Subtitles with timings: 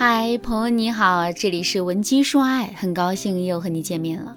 [0.00, 4.36] 嗨，朋友你好，这里是文姬说爱，很高兴又和你见面了。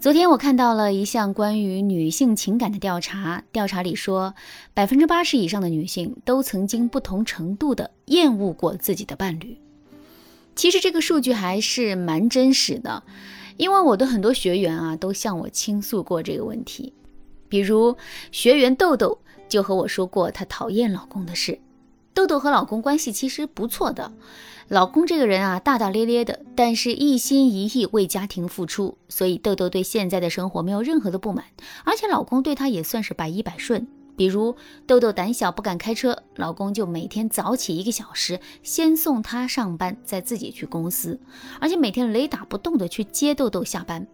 [0.00, 4.34] 昨天我看到了一项关于女性情感的调查，调查里说，
[4.74, 9.56] 百分之八十以上的女性都曾经不同程度的厌恶过自己的伴侣。
[10.56, 13.04] 其实这个数据还是蛮真实的，
[13.58, 16.92] 因为我的很多学员啊都向我倾诉过这个问题，
[17.48, 17.96] 比如
[18.32, 19.16] 学员豆豆
[19.48, 21.60] 就和我说过她讨厌老公的事。
[22.12, 24.12] 豆豆和老公关系其实不错的，
[24.68, 31.44] 老公这个人啊大大咧咧的，但是一心一意为家庭付出，所以豆豆对现在的生活没有任何的不满，
[31.84, 33.86] 而且老公对她也算是百依百顺。
[34.16, 34.54] 比如
[34.86, 41.18] 豆豆胆小不敢开车，老公就每天早起一个小时，先送她上班，再自己去公司，
[41.58, 44.06] 而且每天雷打不动的去接豆豆下班。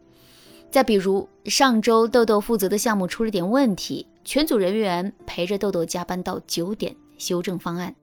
[0.70, 6.94] 再比如上周豆豆负责的项目出了点问题，全组人员陪着豆豆加班到九点。
[7.18, 7.94] 修正方案，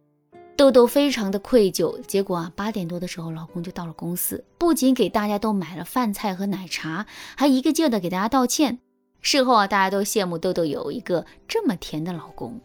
[0.55, 1.99] 豆豆非常的愧疚。
[2.01, 7.05] 结果啊，八点多的时候，老公就到了公司，不仅给大家都买了饭菜和奶茶，
[7.35, 8.79] 还一个劲的给大家道歉。
[9.21, 12.59] 事后啊，大家都羡慕豆豆有一个这么甜的老公。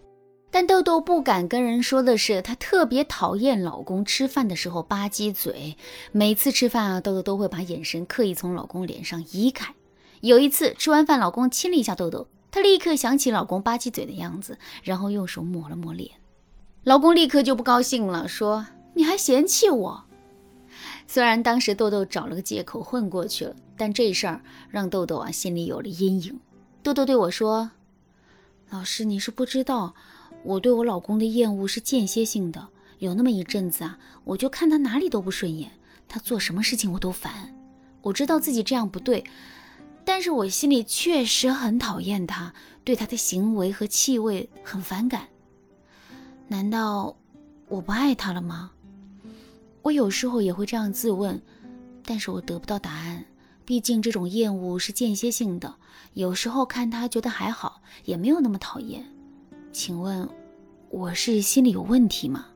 [0.51, 5.77] 但豆豆不敢跟人说的是，她特别讨厌老公吃饭的时候吧唧嘴。
[6.11, 9.75] 每次吃饭啊，豆豆都会把眼神刻意从老公脸上移开。
[10.21, 16.11] 有一次吃完饭，老公亲了一下豆豆，她立刻想起老公吧唧嘴的样子，然后用手抹了抹脸。
[16.89, 20.05] 老公立刻就不高兴了，说：“你还嫌弃我？”
[21.07, 26.41] 虽然当时豆豆找了个借口混过去了，但这事儿让豆豆啊心里有了阴影。
[26.83, 27.73] 豆豆对我说
[28.73, 29.95] ：“老师，你是不知道，
[30.43, 32.69] 我对我老公的厌恶是间歇性的。
[33.01, 35.71] 有那么一阵子啊，我就看他哪里都不顺眼，
[36.09, 37.55] 他做什么事情我都烦。
[38.01, 39.25] 我知道自己这样不对，
[40.07, 45.29] 但是我心里确实很讨厌他，对他的行为和气味很反感。”
[46.49, 47.15] 难道
[47.69, 48.71] 我不爱他了吗？
[49.83, 51.41] 我有时候也会这样自问，
[52.05, 53.25] 但是我得不到答案。
[53.65, 55.75] 毕竟这种厌恶是间歇性的，
[56.15, 59.05] 有时候看他觉得还好，也没有那么讨厌。
[59.73, 60.27] 请问
[60.89, 62.47] 我是心里有问题吗？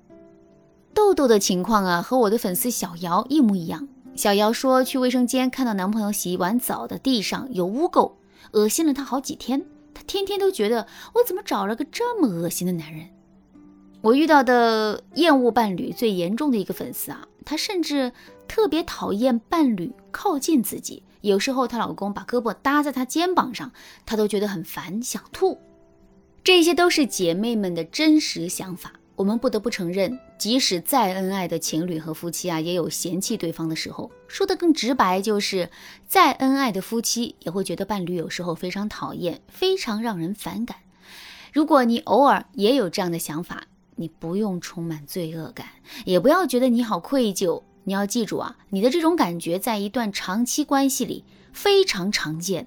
[0.94, 3.86] 豆豆的情况啊，和我的粉丝小姚一模一样。
[4.14, 8.12] 小姚说去卫生间看到男朋友洗完澡的地上有污垢，
[8.52, 9.66] 恶心了她好几天。
[9.94, 13.08] 她天天都觉得我怎么找了个这么恶心的男人。
[14.02, 18.12] 我遇到的厌恶伴侣最严重的一个粉丝啊，她甚至
[18.48, 21.04] 特别讨厌伴侣靠近自己。
[21.20, 23.70] 有时候她老公把胳膊搭在她肩膀上，
[24.04, 25.56] 她都觉得很烦，想吐。
[26.42, 28.92] 这些都是姐妹们的真实想法。
[29.14, 34.10] 我们不得不承认，即使再恩爱的情侣和夫妻啊，也有嫌弃对方的时候。
[34.26, 35.70] 说的更直白，就是
[36.08, 40.78] 再恩爱的夫妻也会觉得伴侣有时候非常讨厌，非常让人反感。
[41.52, 43.64] 如果你偶尔也有这样的想法，
[44.02, 45.68] 你不用充满罪恶感，
[46.04, 47.62] 也不要觉得你好愧疚。
[47.84, 52.66] 你要记住啊，你的这种感觉在一段长期关系里非常常见，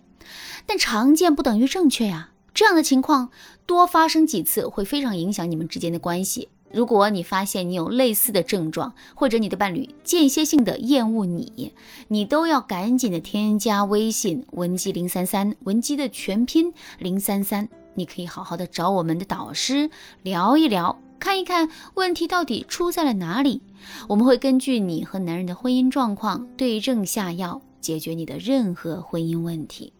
[0.65, 2.31] 但常见不等于正确呀。
[2.53, 3.31] 这样的情况
[3.65, 6.47] 多发生几次会非常影响你们之间的关系。
[6.71, 11.73] 如果你发现你有类似的症状，或者你的伴侣间歇性的厌恶你，
[12.07, 19.89] 你都要赶紧的添加微信文姬零三三，文姬的全拼零三三，你可以好好的找我们的导师
[20.23, 21.04] 聊一聊。
[21.19, 23.61] 看一看问题到底出在了哪里，
[24.07, 29.91] 我们会根据你和男人的婚姻状况对症下药，解决你的任何婚姻问题。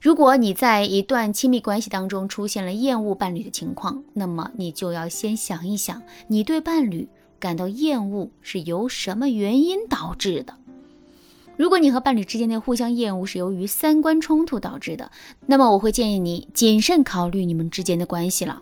[0.00, 7.08] 如果你在一段亲密关系当中出现了厌恶伴侣的情况，那么你就要先想一想，你对伴侣
[7.40, 10.54] 感到厌恶是由什么原因导致的。
[11.56, 15.10] 如果你和伴侣之间的互相厌恶是由于三观冲突导致的，
[15.46, 18.60] 那么我会建议你谨慎考虑你们之间的关系了。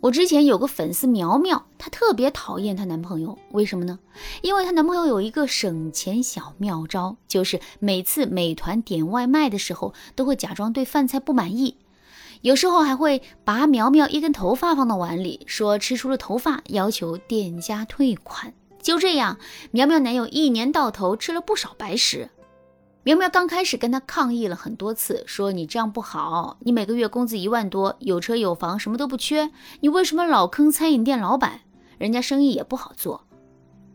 [0.00, 3.98] 我之前有个粉丝苗苗，她特别讨厌她男朋友，为什么呢？
[4.42, 11.76] 因为她男朋友有一个省钱小妙招，就是每次美团点外卖的时候，都会假装对饭菜不满意，
[12.42, 18.54] 有时候还会拔苗苗一根头发放到碗里，说吃出了头发，要求店家退款。
[18.80, 19.36] 就这样，
[19.72, 22.30] 苗苗男友一年到头吃了不少白食。
[23.08, 29.50] 苗苗刚开始跟他抗议了很多次，说你这样不好，你每个月工资一万多，有车有房，什么都不缺，
[29.80, 31.60] 你为什么老坑餐饮店老板？
[31.96, 33.24] 人家生意也不好做。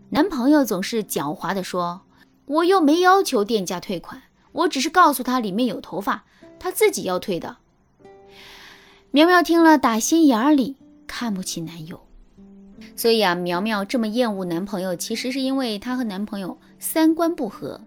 [0.09, 2.01] 男朋友总是狡猾的说，
[2.45, 6.23] 我又没要求店家退款，我只是告诉他里面有头发，
[6.57, 7.57] 他自己要退的。
[9.11, 12.01] 苗苗听了，打心眼里看不起男友，
[12.95, 17.79] 所以啊，苗苗这么厌恶男朋友，其实是因为她和男朋友三观不合。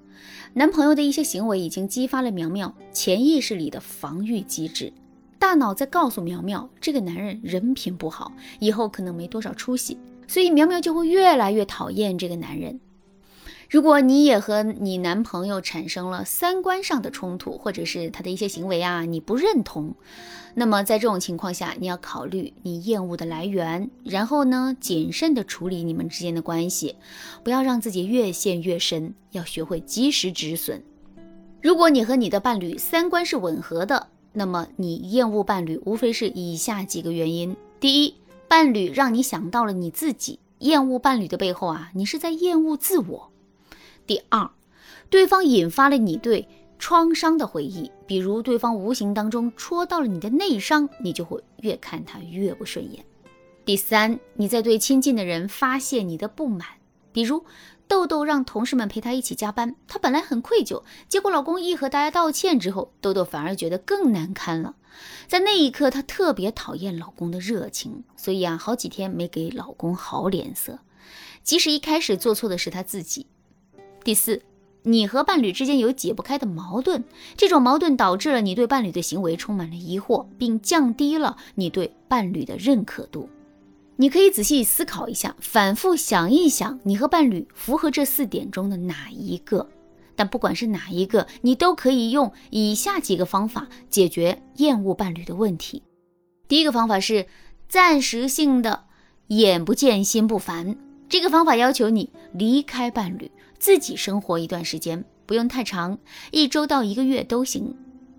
[0.58, 4.90] 男朋友的一些行为已经激发了苗苗潜意识里的防御机制，
[5.38, 12.80] 大脑在告诉苗苗，这个男人人品不好，以后可能没多少出息，所以苗苗就会越来越讨厌这个男人。
[13.68, 19.94] 如果你也和你男朋友产生了三观上的冲突，或者是他的一些行为啊你不认同，
[20.54, 26.94] 那么在这种情况下，你要考虑你厌恶的来源，然后呢谨慎的处理你们之间的关系，
[27.42, 30.82] 不要让自己越陷越深，要学会及时止损。
[31.60, 38.14] 如果你和你的伴侣三观是吻合的，那么你厌恶伴侣无非是以下几个原因：第一，
[38.46, 43.32] 伴侣让你想到了你自己，厌恶伴侣的背后啊，你是在厌恶自我。
[44.06, 44.50] 第二，
[45.10, 46.48] 对方引发了你对
[46.78, 53.04] 创伤的回忆，比如对方无形当中戳到了你的内伤，你就会越看他越不顺眼。
[53.64, 56.68] 第三，你在对亲近的人发泄你的不满，
[57.12, 57.44] 比如
[57.88, 64.76] 豆豆让同事们陪她一起加班，她本来很愧疚，结果老公一和大家道歉之后，豆豆反而觉得更难堪了。
[65.26, 70.78] 在那一刻，她特别讨厌老公的热情，所以啊，好几天没给老公好脸色，
[71.42, 73.26] 即使一开始做错的是她自己。
[74.06, 74.40] 第四，
[74.84, 77.02] 你和伴侣之间有解不开的矛盾，
[77.36, 83.28] 这种矛盾导致了你对伴侣的行为充满了疑惑，并降低了你对伴侣的认可度。
[83.96, 89.68] 你可以仔细思考一下，反复想一想，你和伴侣符合这四点中的哪一个？
[90.14, 95.82] 但不管是哪一个，你都可以用以下几个方法解决厌恶伴侣的问题。
[96.46, 97.26] 第一个方法是
[97.68, 98.84] 暂时性的
[99.26, 100.76] 眼不见心不烦，
[101.08, 103.28] 这个方法要求你离开伴侣。
[103.58, 105.98] 自己生活一段时间，不用太长，
[106.30, 107.76] 一周到一个月都行。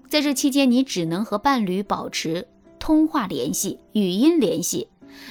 [0.09, 2.47] 在这期间，你只能和伴侣保持
[2.79, 4.87] 通话联系、语音联系，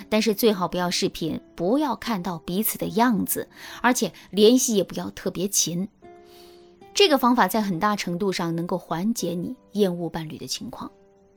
[0.08, 3.49] 但是最好不要视频，不要看到彼此的样子，
[3.81, 5.88] 而且联系也不要特别勤。
[6.93, 10.91] 这个方法在很大程度上能够缓解你厌恶伴侣的情况。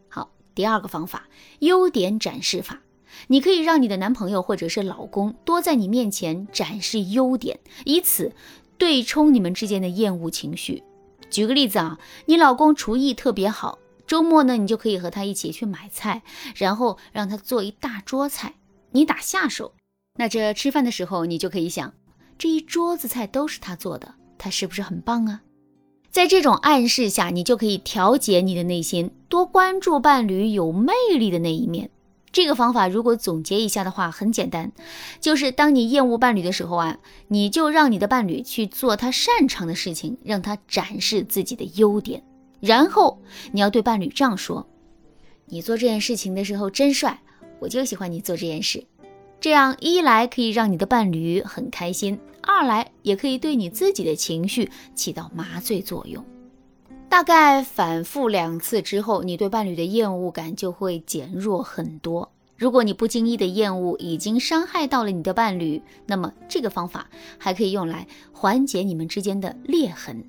[0.08, 1.28] 好，第二个方法，
[1.60, 2.82] 优点展示法，
[3.28, 8.34] 你可以让你的男朋友或者是老公多在你面前展示优点，以此。
[8.78, 10.82] 对冲你们之间的厌恶情绪。
[11.30, 13.78] 举个例子啊，你老公厨艺特别好，
[14.08, 16.24] 周末呢，你就可以和他一起去买菜，
[16.56, 18.54] 然后让他做一大桌菜，
[18.92, 19.74] 你打下手。
[20.16, 21.94] 那这吃饭的时候，你就可以想，
[22.38, 25.42] 这一桌子菜都是他做的，他是不是很棒啊？
[26.10, 31.90] 在这种暗示下，你就可以调节你的内心，多关注伴侣有魅力的那一面。
[32.32, 34.72] 这个方法如果总结一下的话，很简单，
[35.20, 42.24] 就是当你厌恶伴侣的时候啊，你就让你的伴侣去做他擅长的事情，让他展示自己的优点，
[42.60, 43.22] 然后
[43.52, 44.68] 你要对伴侣这样说
[45.48, 47.22] ：“你做这件事情的时候真帅，
[47.60, 48.86] 我就喜欢你做这件事。”
[49.42, 56.24] 这样一来可以让你的伴侣很开心，二来也可以对你自己的情绪起到麻醉作用。
[57.10, 62.32] 大概反复两次之后，你对伴侣的厌恶感就会减弱很多。
[62.56, 67.08] 如果你不经意的厌恶已经伤害到了你的伴侣，那么这个方法
[67.40, 70.24] 还可以用来缓解你们之间的裂痕。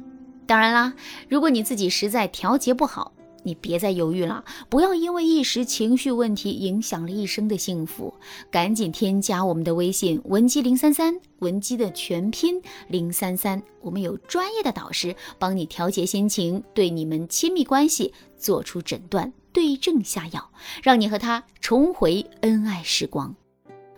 [0.46, 0.94] 当然啦，
[1.28, 8.14] 如果你自己实在调节不好，你别再犹豫了，不要因为一时情绪问题影响了一生的幸福，
[8.50, 20.50] 赶紧添加我们的微信文姬零三三，文姬的全拼零三三，我们有专业的导师帮你调节心情，对你们亲密关系做出诊断，对症下药，
[20.82, 23.34] 让你和他重回恩爱时光。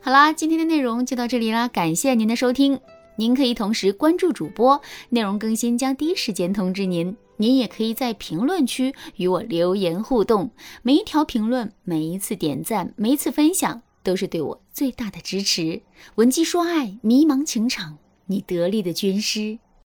[0.00, 2.80] 好啦，今天的内容就到这里啦，感谢您的收听，
[3.16, 7.16] 您可以同时关注主播，内容更新将第一时间通知您。
[7.42, 15.82] 您也可以在评论区与我留言互动，每一条评论、每一次点赞、每一次分享，都是对我最大的支持。
[16.14, 19.58] 文姬说爱，迷茫情场，你得力的军师。